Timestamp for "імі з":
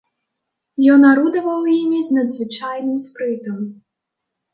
1.81-2.15